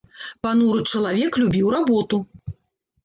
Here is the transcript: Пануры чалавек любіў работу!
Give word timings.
Пануры 0.47 0.79
чалавек 0.95 1.31
любіў 1.43 1.67
работу! 1.79 2.23